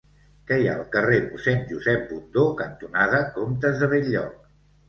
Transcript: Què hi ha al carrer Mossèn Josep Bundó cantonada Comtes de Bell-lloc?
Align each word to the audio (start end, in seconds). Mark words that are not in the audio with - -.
Què 0.51 0.55
hi 0.61 0.63
ha 0.69 0.77
al 0.77 0.87
carrer 0.95 1.19
Mossèn 1.25 1.61
Josep 1.73 2.07
Bundó 2.13 2.47
cantonada 2.63 3.23
Comtes 3.39 3.81
de 3.85 3.93
Bell-lloc? 3.93 4.53